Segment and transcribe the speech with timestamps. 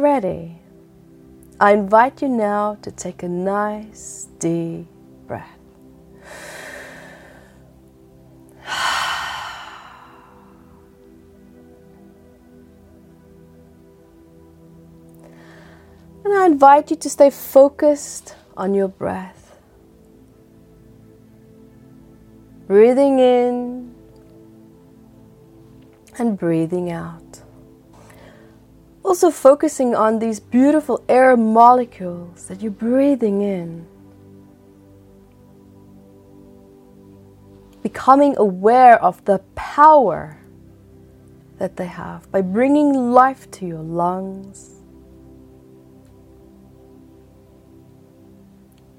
[0.00, 0.58] ready,
[1.60, 4.86] I invite you now to take a nice deep
[5.26, 5.58] breath.
[16.24, 19.56] And I invite you to stay focused on your breath.
[22.66, 23.94] Breathing in
[26.18, 27.39] and breathing out.
[29.10, 33.84] Also, focusing on these beautiful air molecules that you're breathing in.
[37.82, 40.38] Becoming aware of the power
[41.58, 44.76] that they have by bringing life to your lungs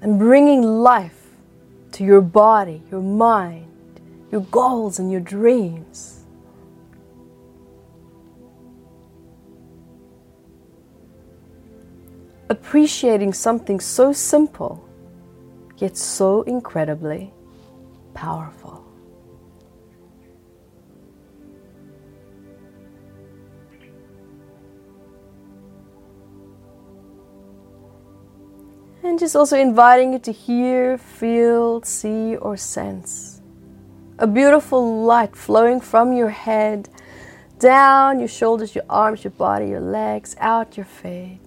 [0.02, 1.30] and bringing life
[1.92, 3.98] to your body, your mind,
[4.30, 6.21] your goals, and your dreams.
[12.62, 14.88] Appreciating something so simple,
[15.78, 17.32] yet so incredibly
[18.14, 18.84] powerful.
[29.02, 33.42] And just also inviting you to hear, feel, see, or sense
[34.18, 36.88] a beautiful light flowing from your head
[37.58, 41.40] down your shoulders, your arms, your body, your legs, out your feet.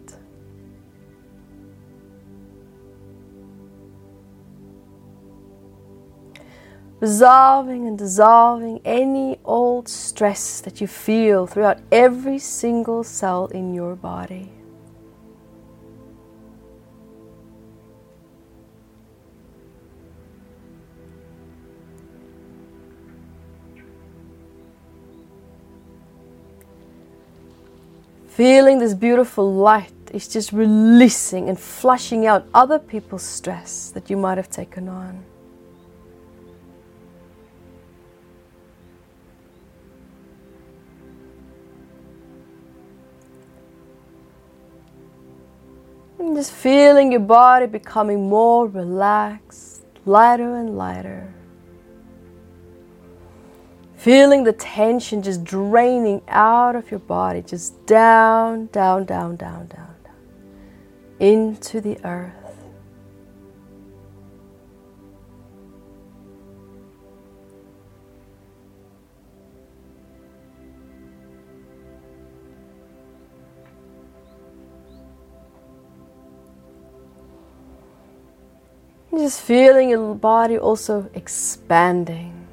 [7.02, 13.96] Resolving and dissolving any old stress that you feel throughout every single cell in your
[13.96, 14.50] body.
[28.30, 34.16] Feeling this beautiful light is just releasing and flushing out other people's stress that you
[34.16, 35.24] might have taken on.
[46.36, 51.34] Just feeling your body becoming more relaxed, lighter and lighter.
[53.96, 59.96] Feeling the tension just draining out of your body, just down, down, down, down, down,
[60.04, 60.16] down,
[61.22, 62.45] into the earth.
[79.18, 82.48] Just feeling your body also expanding.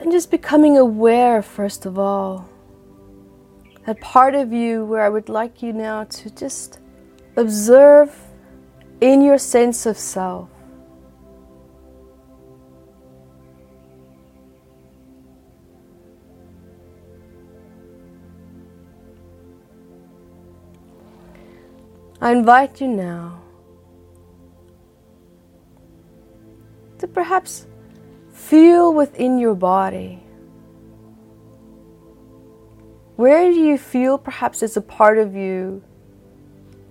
[0.00, 2.48] And just becoming aware, first of all,
[3.88, 6.78] that part of you where I would like you now to just
[7.36, 8.14] observe
[9.00, 10.50] in your sense of self.
[22.20, 23.40] I invite you now
[26.98, 27.64] to perhaps
[28.38, 30.22] Feel within your body.
[33.18, 35.82] Where do you feel perhaps there's a part of you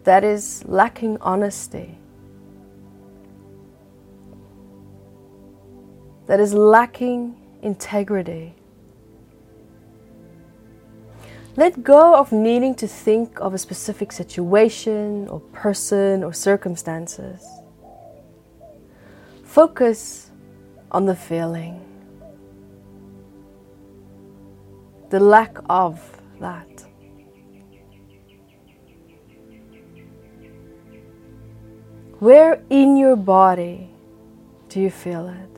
[0.03, 1.97] that is lacking honesty?
[6.25, 8.55] That is lacking integrity?
[11.55, 17.41] Let go of needing to think of a specific situation or person or circumstances.
[19.45, 20.29] Focus
[20.91, 21.79] on the feeling,
[25.09, 26.85] the lack of that.
[32.19, 33.89] Where in your body
[34.69, 35.56] do you feel it?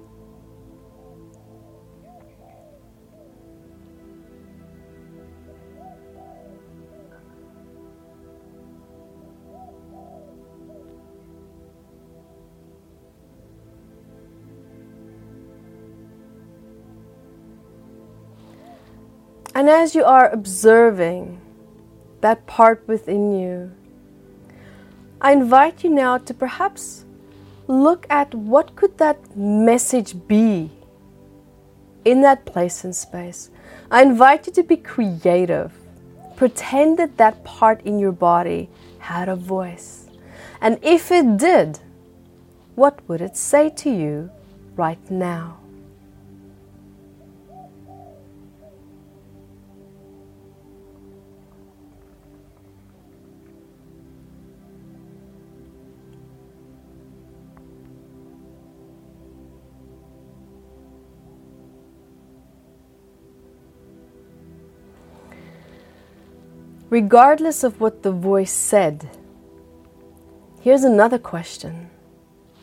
[19.60, 21.42] And as you are observing
[22.22, 23.74] that part within you,
[25.20, 27.04] I invite you now to perhaps
[27.68, 30.72] look at what could that message be
[32.06, 33.50] in that place and space,
[33.92, 35.74] I invite you to be creative.
[36.38, 38.70] Pretend that that part in your body
[39.00, 40.08] had a voice.
[40.62, 41.80] And if it did,
[42.76, 44.32] what would it say to you
[44.78, 45.58] right now?
[66.90, 69.10] Regardless of what the voice said.
[70.62, 71.90] Here's another question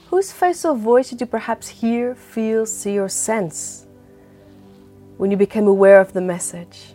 [0.09, 3.87] Whose face or voice did you perhaps hear, feel, see, or sense
[5.17, 6.93] when you became aware of the message?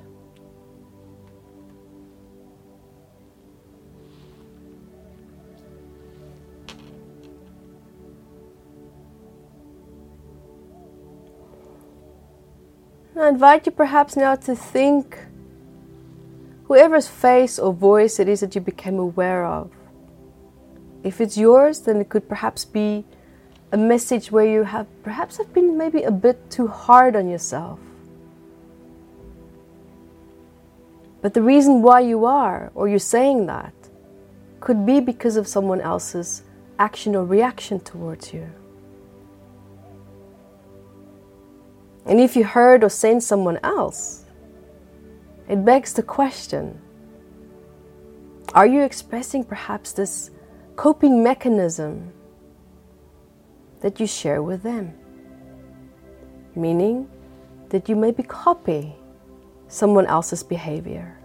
[13.19, 15.18] I invite you perhaps now to think
[16.71, 19.69] whoever's face or voice it is that you became aware of.
[21.03, 23.03] If it's yours, then it could perhaps be
[23.73, 27.77] a message where you have perhaps have been maybe a bit too hard on yourself.
[31.21, 33.74] But the reason why you are, or you're saying that,
[34.62, 36.44] could be because of someone else's
[36.79, 38.50] action or reaction towards you.
[42.06, 44.24] And if you heard or seen someone else,
[45.51, 46.80] it begs the question
[48.53, 50.31] Are you expressing perhaps this
[50.77, 52.13] coping mechanism
[53.81, 54.94] that you share with them?
[56.56, 57.09] Meaning
[57.69, 58.95] that you maybe copy
[59.68, 61.18] someone else's behavior.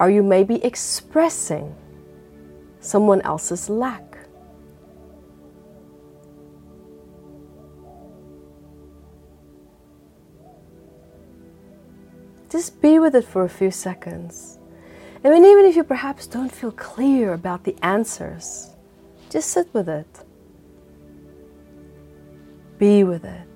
[0.00, 1.74] Are you maybe expressing
[2.80, 4.13] someone else's lack?
[12.54, 14.60] Just be with it for a few seconds.
[15.24, 18.70] I mean, even if you perhaps don't feel clear about the answers,
[19.28, 20.06] just sit with it.
[22.78, 23.53] Be with it.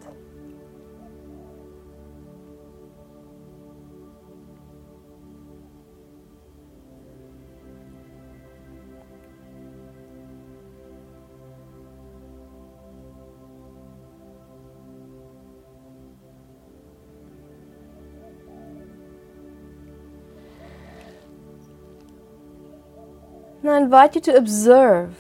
[23.63, 25.17] Now I invite you to observe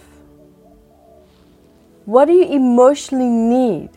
[2.05, 3.91] what do you emotionally need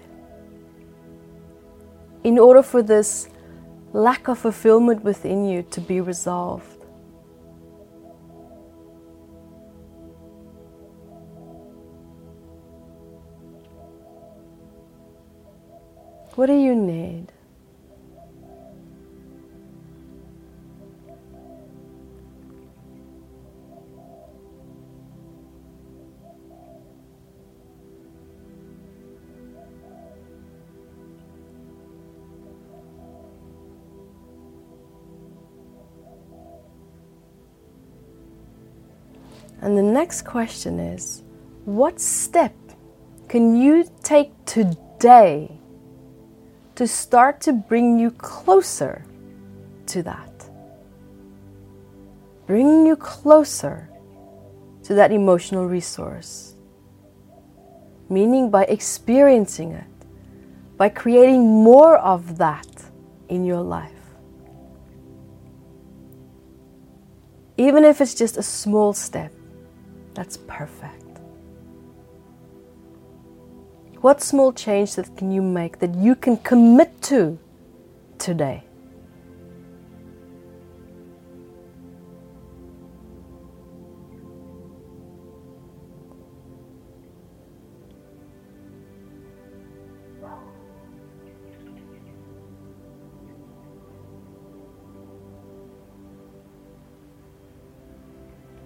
[2.24, 3.30] in order for this
[3.94, 6.66] lack of fulfillment within you to be resolved?
[16.36, 17.32] What do you need?
[39.62, 41.24] And the next question is
[41.66, 42.56] what step
[43.30, 45.52] can you take today
[46.76, 49.06] to start to bring you closer
[49.86, 50.50] to that?
[52.48, 53.88] Bringing you closer
[54.84, 56.56] to that emotional resource.
[58.10, 59.86] Meaning by experiencing it,
[60.76, 62.68] by creating more of that
[63.30, 63.92] in your life.
[67.58, 69.32] Even if it's just a small step
[70.14, 71.20] that's perfect.
[74.02, 77.38] What small change that can you make that you can commit to
[78.18, 78.64] today?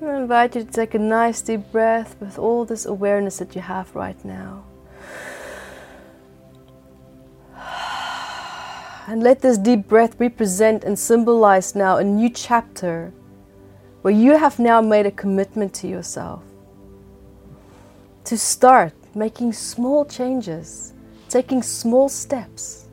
[0.05, 3.61] I invite you to take a nice deep breath with all this awareness that you
[3.61, 4.63] have right now.
[9.07, 13.11] And let this deep breath represent and symbolize now a new chapter
[14.03, 16.43] where you have now made a commitment to yourself
[18.25, 20.93] to start making small changes,
[21.29, 22.87] taking small steps,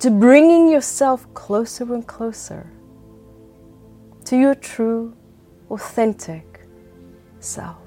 [0.00, 2.70] to bringing yourself closer and closer
[4.24, 5.14] to your true
[5.70, 6.60] authentic
[7.40, 7.84] self.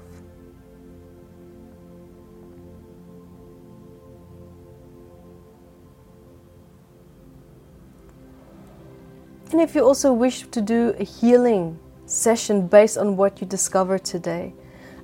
[9.50, 14.04] And if you also wish to do a healing session based on what you discovered
[14.04, 14.52] today,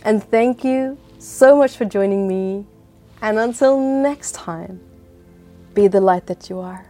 [0.04, 2.66] And thank you so much for joining me
[3.22, 4.82] and until next time,
[5.74, 6.86] be the light that you are.